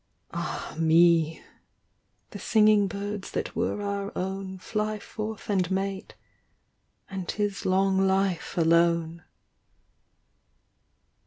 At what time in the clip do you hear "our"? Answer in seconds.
3.83-4.11